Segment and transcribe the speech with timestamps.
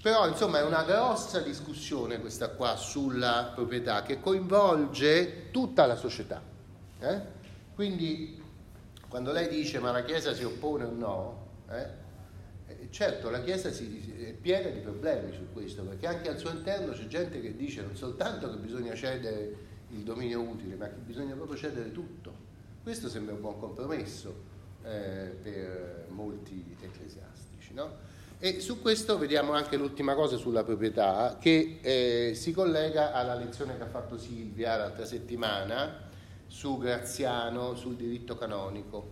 [0.00, 6.40] Però insomma è una grossa discussione questa qua sulla proprietà che coinvolge tutta la società.
[7.00, 7.20] Eh?
[7.74, 8.40] Quindi
[9.08, 12.06] quando lei dice ma la Chiesa si oppone o no, eh?
[12.68, 16.92] Eh, certo la Chiesa è piena di problemi su questo, perché anche al suo interno
[16.92, 21.34] c'è gente che dice non soltanto che bisogna cedere il dominio utile, ma che bisogna
[21.34, 22.46] proprio cedere tutto.
[22.82, 24.34] Questo sembra un buon compromesso
[24.84, 27.74] eh, per molti ecclesiastici.
[27.74, 28.16] No?
[28.40, 33.76] E su questo vediamo anche l'ultima cosa sulla proprietà che eh, si collega alla lezione
[33.76, 36.06] che ha fatto Silvia l'altra settimana
[36.46, 39.10] su Graziano, sul diritto canonico,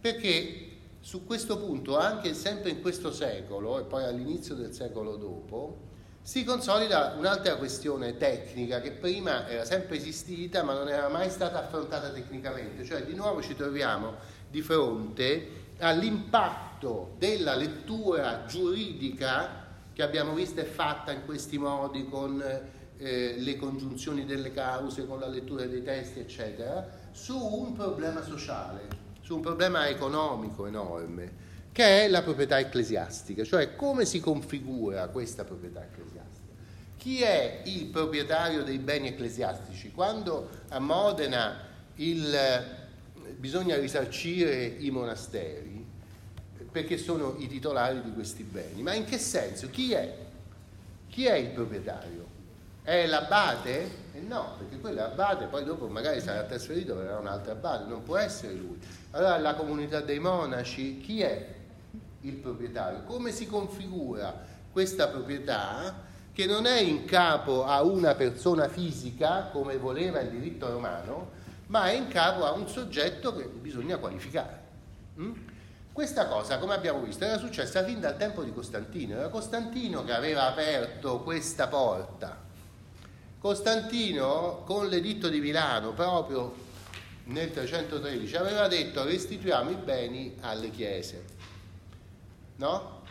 [0.00, 5.86] perché su questo punto, anche sempre in questo secolo e poi all'inizio del secolo dopo,
[6.22, 11.64] si consolida un'altra questione tecnica che prima era sempre esistita ma non era mai stata
[11.64, 14.14] affrontata tecnicamente, cioè di nuovo ci troviamo
[14.48, 22.40] di fronte all'impatto della lettura giuridica che abbiamo visto è fatta in questi modi con
[22.98, 28.86] eh, le congiunzioni delle cause, con la lettura dei testi, eccetera, su un problema sociale,
[29.20, 35.44] su un problema economico enorme, che è la proprietà ecclesiastica, cioè come si configura questa
[35.44, 36.46] proprietà ecclesiastica.
[36.96, 39.92] Chi è il proprietario dei beni ecclesiastici?
[39.92, 41.56] Quando a Modena
[41.96, 42.36] il
[43.36, 45.86] bisogna risarcire i monasteri
[46.70, 48.82] perché sono i titolari di questi beni.
[48.82, 49.70] Ma in che senso?
[49.70, 50.16] Chi è?
[51.08, 52.26] Chi è il proprietario?
[52.82, 54.06] È l'abate?
[54.14, 57.88] Eh no, perché quello è abate, poi dopo magari sarà trasferito verrà un altro abate,
[57.88, 58.78] non può essere lui.
[59.10, 61.46] Allora la comunità dei monaci, chi è
[62.22, 63.02] il proprietario?
[63.04, 69.76] Come si configura questa proprietà che non è in capo a una persona fisica come
[69.76, 71.30] voleva il diritto romano,
[71.68, 74.66] ma è in capo a un soggetto che bisogna qualificare.
[75.18, 75.32] Mm?
[75.92, 79.16] Questa cosa, come abbiamo visto, era successa fin dal tempo di Costantino.
[79.16, 82.46] Era Costantino che aveva aperto questa porta.
[83.38, 86.54] Costantino, con l'editto di Milano, proprio
[87.24, 91.24] nel 313, aveva detto restituiamo i beni alle chiese.
[92.56, 93.02] No?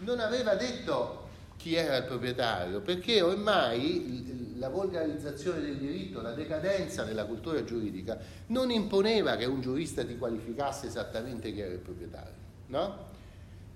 [0.00, 1.27] Non aveva detto
[1.58, 8.16] chi era il proprietario, perché ormai la volgarizzazione del diritto, la decadenza della cultura giuridica
[8.46, 12.34] non imponeva che un giurista ti qualificasse esattamente chi era il proprietario,
[12.68, 13.06] no?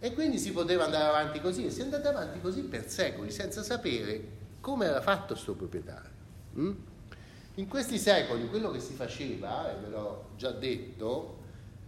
[0.00, 3.30] E quindi si poteva andare avanti così e si è andati avanti così per secoli
[3.30, 6.10] senza sapere come era fatto questo proprietario.
[6.58, 6.72] Mm?
[7.54, 11.38] In questi secoli quello che si faceva, e ve l'ho già detto,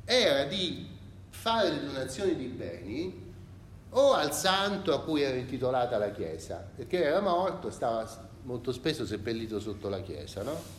[0.04, 0.86] era di
[1.30, 3.28] fare le donazioni di beni
[3.90, 8.06] o al santo a cui era intitolata la chiesa, perché era morto, stava
[8.42, 10.78] molto spesso seppellito sotto la chiesa, no?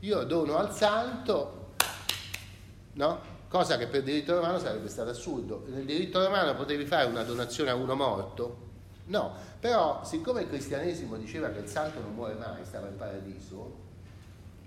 [0.00, 1.74] Io dono al santo,
[2.94, 3.30] no?
[3.48, 5.64] Cosa che per diritto romano sarebbe stato assurdo.
[5.68, 8.70] Nel diritto romano potevi fare una donazione a uno morto?
[9.06, 13.76] No, però siccome il cristianesimo diceva che il santo non muore mai, stava in paradiso,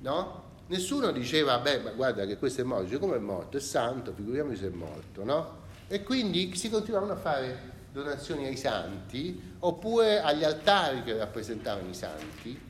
[0.01, 0.43] no?
[0.67, 3.57] Nessuno diceva, beh, ma guarda che questo è morto, come è morto?
[3.57, 5.63] È santo, figuriamoci se è morto, no?
[5.87, 11.93] E quindi si continuavano a fare donazioni ai santi oppure agli altari che rappresentavano i
[11.93, 12.61] santi,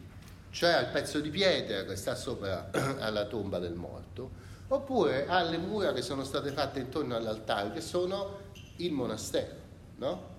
[0.52, 2.70] cioè al pezzo di pietra che sta sopra
[3.00, 4.30] alla tomba del morto,
[4.68, 8.38] oppure alle mura che sono state fatte intorno all'altare, che sono
[8.78, 9.64] il monastero.
[9.98, 10.34] No?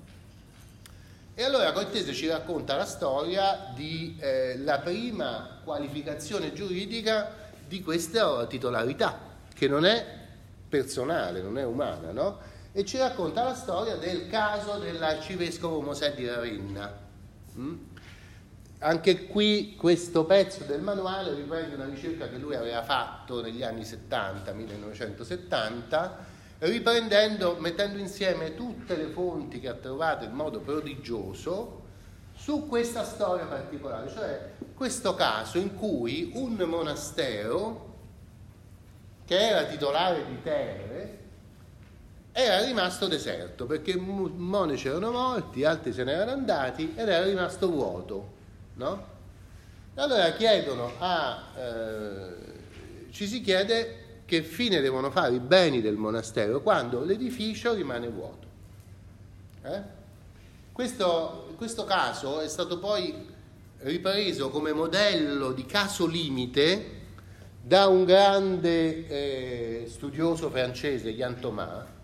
[1.35, 9.19] E allora Cortese ci racconta la storia della eh, prima qualificazione giuridica di questa titolarità,
[9.53, 10.07] che non è
[10.69, 12.55] personale, non è umana, no?
[12.77, 16.95] E ci racconta la storia del caso dell'arcivescovo Mosè di Ravenna.
[17.57, 17.75] Mm?
[18.81, 23.83] Anche qui questo pezzo del manuale riprende una ricerca che lui aveva fatto negli anni
[23.83, 26.19] 70, 1970,
[26.59, 31.85] riprendendo, mettendo insieme tutte le fonti che ha trovato in modo prodigioso
[32.37, 37.95] su questa storia particolare, cioè questo caso in cui un monastero
[39.25, 41.25] che era titolare di terre
[42.39, 47.71] era rimasto deserto perché monaci erano morti, altri se ne erano andati ed era rimasto
[47.71, 48.35] vuoto.
[48.75, 49.07] No?
[49.95, 56.61] Allora chiedono a, eh, ci si chiede che fine devono fare i beni del monastero
[56.61, 58.47] quando l'edificio rimane vuoto.
[59.63, 59.83] Eh?
[60.73, 63.15] Questo, questo caso è stato poi
[63.79, 66.91] ripreso come modello di caso limite
[67.63, 71.95] da un grande eh, studioso francese, Jan Thomas,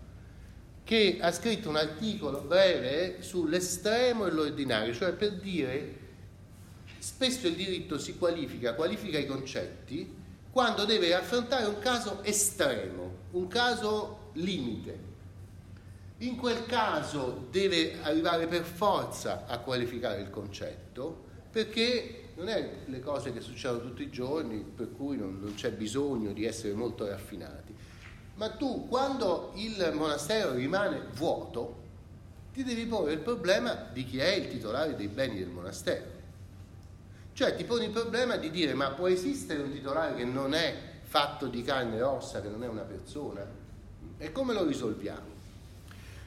[0.83, 6.01] che ha scritto un articolo breve sull'estremo e l'ordinario, cioè per dire
[6.97, 10.21] spesso il diritto si qualifica, qualifica i concetti
[10.51, 15.11] quando deve affrontare un caso estremo, un caso limite.
[16.19, 22.99] in quel caso deve arrivare per forza a qualificare il concetto perché non è le
[22.99, 27.07] cose che succedono tutti i giorni per cui non, non c'è bisogno di essere molto
[27.07, 27.75] raffinati.
[28.35, 31.81] Ma tu quando il monastero rimane vuoto
[32.53, 36.11] ti devi porre il problema di chi è il titolare dei beni del monastero.
[37.33, 40.75] Cioè ti poni il problema di dire ma può esistere un titolare che non è
[41.03, 43.45] fatto di carne e ossa, che non è una persona?
[44.17, 45.31] E come lo risolviamo?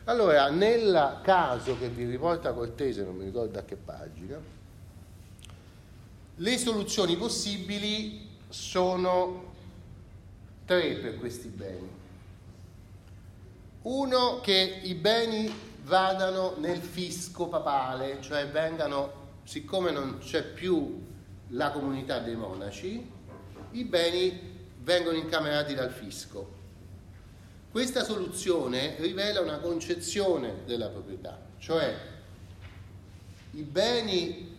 [0.04, 4.38] Allora, nel caso che vi riporta Cortese, non mi ricordo a che pagina,
[6.36, 9.54] le soluzioni possibili sono
[10.66, 11.88] tre per questi beni.
[13.82, 15.50] Uno, che i beni
[15.84, 21.04] vadano nel fisco papale, cioè vengano, siccome non c'è più
[21.50, 23.10] la comunità dei monaci,
[23.70, 26.54] i beni vengono incamerati dal fisco.
[27.70, 31.94] Questa soluzione rivela una concezione della proprietà, cioè
[33.52, 34.55] i beni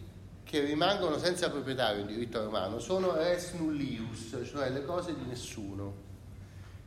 [0.48, 6.06] che rimangono senza proprietario in diritto romano sono res nullius, cioè le cose di nessuno,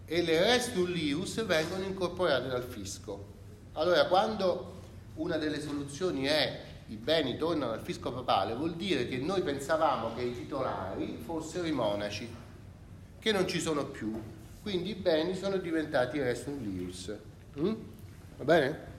[0.06, 3.26] e le res nullius vengono incorporate dal fisco.
[3.72, 4.78] Allora, quando
[5.16, 10.14] una delle soluzioni è i beni tornano al fisco papale, vuol dire che noi pensavamo
[10.14, 12.28] che i titolari fossero i monaci,
[13.18, 14.18] che non ci sono più,
[14.62, 17.14] quindi i beni sono diventati restum lius.
[17.58, 17.74] Mm?
[18.38, 18.89] Va bene?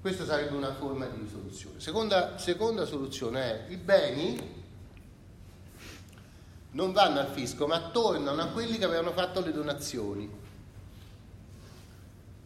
[0.00, 1.78] Questa sarebbe una forma di risoluzione.
[1.78, 4.58] Seconda, seconda soluzione è i beni
[6.72, 10.30] non vanno al fisco, ma tornano a quelli che avevano fatto le donazioni.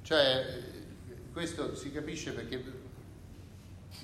[0.02, 0.62] Cioè,
[1.32, 2.62] questo si capisce perché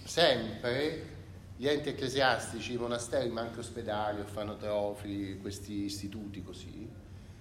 [0.04, 1.18] sempre
[1.56, 6.88] gli enti ecclesiastici, i monasteri, ma anche ospedali, orfanotrofi, questi istituti così,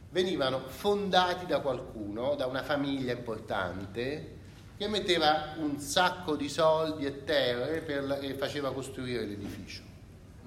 [0.10, 4.38] venivano fondati da qualcuno, da una famiglia importante,
[4.80, 9.82] che metteva un sacco di soldi e terre per, e faceva costruire l'edificio.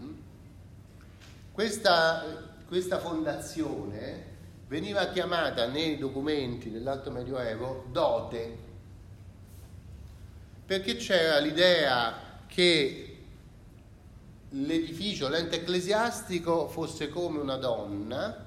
[0.01, 0.13] Mm?
[1.53, 2.25] Questa,
[2.67, 4.25] questa fondazione
[4.69, 8.57] veniva chiamata nei documenti dell'Alto Medioevo dote,
[10.65, 12.15] perché c'era l'idea
[12.47, 13.25] che
[14.49, 18.47] l'edificio, l'ente ecclesiastico fosse come una donna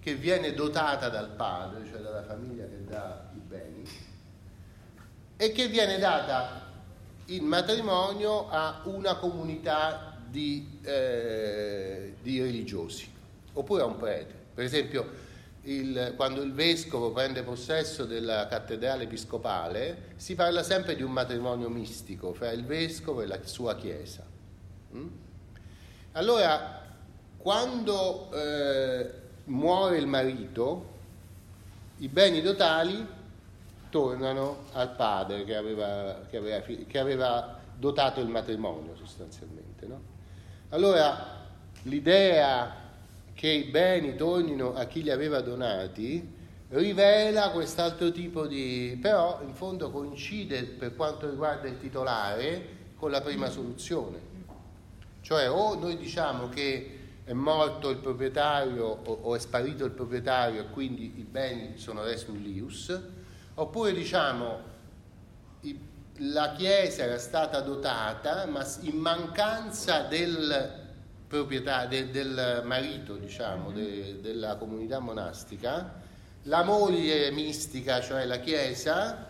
[0.00, 4.08] che viene dotata dal padre, cioè dalla famiglia che dà i beni,
[5.42, 6.68] e che viene data
[7.28, 13.10] in matrimonio a una comunità di, eh, di religiosi,
[13.54, 14.34] oppure a un prete.
[14.52, 15.08] Per esempio,
[15.62, 21.70] il, quando il vescovo prende possesso della cattedrale episcopale, si parla sempre di un matrimonio
[21.70, 24.22] mistico fra il vescovo e la sua chiesa.
[24.94, 25.08] Mm?
[26.12, 26.86] Allora,
[27.38, 29.10] quando eh,
[29.44, 30.98] muore il marito,
[31.96, 33.18] i beni totali
[33.90, 39.86] tornano al padre che aveva, che aveva, che aveva dotato il matrimonio sostanzialmente.
[39.86, 40.00] No?
[40.70, 41.46] Allora,
[41.82, 42.74] l'idea
[43.34, 46.38] che i beni tornino a chi li aveva donati
[46.68, 48.96] rivela quest'altro tipo di...
[49.00, 54.28] però in fondo coincide per quanto riguarda il titolare con la prima soluzione
[55.20, 60.62] cioè o noi diciamo che è morto il proprietario o, o è sparito il proprietario
[60.62, 63.00] e quindi i beni sono res nullius,
[63.60, 64.68] oppure diciamo
[66.22, 70.78] la chiesa era stata dotata ma in mancanza del
[71.30, 76.02] proprietà, de, del marito, diciamo, de, della comunità monastica,
[76.42, 79.28] la moglie mistica, cioè la chiesa,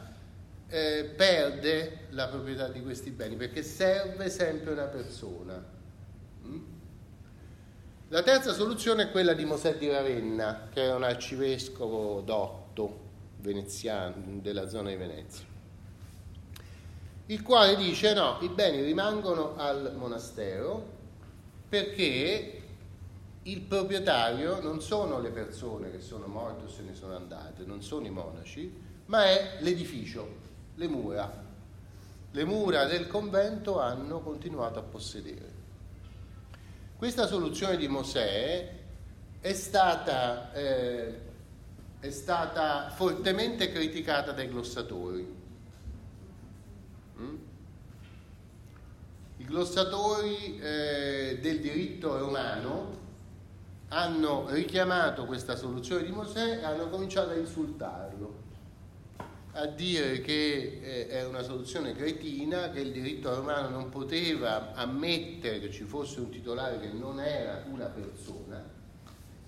[0.67, 5.63] eh, perde la proprietà di questi beni perché serve sempre una persona.
[8.09, 13.10] La terza soluzione è quella di Mosè di Ravenna, che era un arcivescovo dotto
[13.41, 15.45] veneziano della zona di Venezia,
[17.27, 20.99] il quale dice no, i beni rimangono al monastero
[21.69, 22.61] perché
[23.45, 27.83] il proprietario non sono le persone che sono morte o se ne sono andate, non
[27.83, 28.73] sono i monaci,
[29.07, 30.29] ma è l'edificio,
[30.75, 31.49] le mura.
[32.33, 35.59] Le mura del convento hanno continuato a possedere.
[36.97, 38.79] Questa soluzione di Mosè
[39.41, 41.21] è stata, eh,
[42.01, 45.39] è stata fortemente criticata dai glossatori.
[47.19, 47.37] Mm?
[49.37, 52.99] I glossatori eh, del diritto romano
[53.89, 58.49] hanno richiamato questa soluzione di Mosè e hanno cominciato a insultarlo
[59.53, 65.59] a dire che eh, è una soluzione cretina, che il diritto romano non poteva ammettere
[65.59, 68.63] che ci fosse un titolare che non era una persona,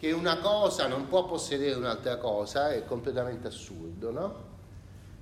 [0.02, 4.44] che una cosa non può possedere un'altra cosa, è completamente assurdo, no?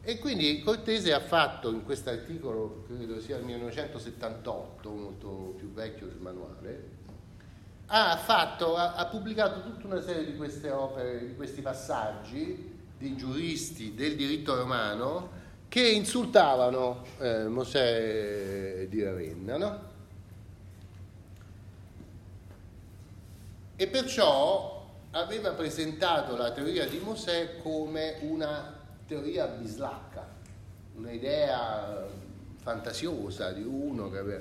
[0.00, 6.06] E quindi Cortese ha fatto in questo articolo, credo sia il 1978, molto più vecchio
[6.06, 6.88] del manuale,
[7.88, 13.16] ha, fatto, ha, ha pubblicato tutta una serie di queste opere, di questi passaggi di
[13.16, 15.28] giuristi del diritto romano
[15.68, 19.89] che insultavano eh, Mosè di Ravenna, no?
[23.80, 30.28] E perciò aveva presentato la teoria di Mosè come una teoria bislacca,
[30.96, 32.06] un'idea
[32.60, 34.40] fantasiosa di uno che aveva...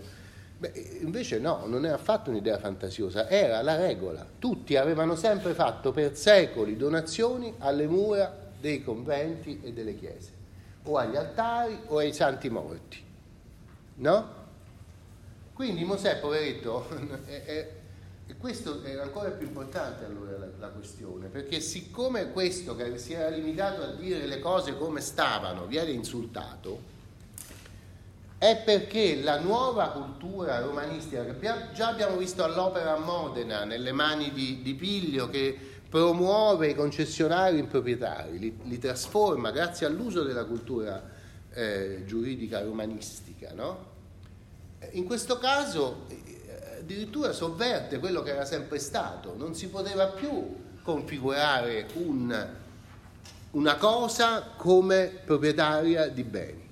[0.57, 4.27] Beh, invece no, non è affatto un'idea fantasiosa, era la regola.
[4.37, 10.31] Tutti avevano sempre fatto per secoli donazioni alle mura dei conventi e delle chiese,
[10.83, 13.01] o agli altari o ai santi morti.
[13.95, 14.37] No?
[15.53, 16.89] Quindi Mosè, poveretto,
[17.23, 17.78] è,
[18.29, 23.13] e questo è ancora più importante allora la, la, questione, perché siccome questo che si
[23.13, 26.79] era limitato a dire le cose come stavano viene insultato,
[28.37, 34.31] è perché la nuova cultura romanistica che già abbiamo visto all'opera a Modena, nelle mani
[34.31, 35.57] di, di Piglio, che
[35.89, 41.03] promuove i concessionari in proprietari, li, li trasforma grazie all'uso della cultura
[41.51, 43.87] eh, giuridica romanistica, no?
[44.91, 46.05] In questo caso
[46.89, 52.47] addirittura sovverte quello che era sempre stato, non si poteva più configurare un,
[53.51, 56.69] una cosa come proprietaria di beni,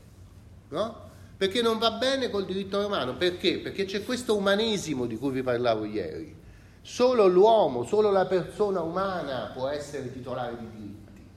[0.70, 1.06] no?
[1.38, 3.60] Perché non va bene col diritto romano, perché?
[3.60, 6.36] Perché c'è questo umanesimo di cui vi parlavo ieri.
[6.82, 11.28] Solo l'uomo, solo la persona umana può essere titolare di diritti,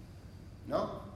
[0.67, 1.09] no?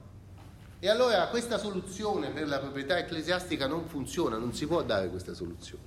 [0.77, 5.33] E allora questa soluzione per la proprietà ecclesiastica non funziona, non si può dare questa
[5.33, 5.83] soluzione.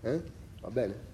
[0.00, 0.22] Eh?
[0.62, 1.09] Va bene?